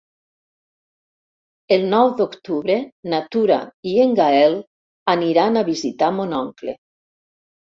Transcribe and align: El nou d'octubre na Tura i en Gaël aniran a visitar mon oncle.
El 1.75 1.85
nou 1.91 2.09
d'octubre 2.21 2.77
na 3.15 3.19
Tura 3.35 3.59
i 3.93 3.95
en 4.07 4.17
Gaël 4.21 4.57
aniran 5.17 5.63
a 5.63 5.67
visitar 5.71 6.11
mon 6.21 6.35
oncle. 6.41 6.79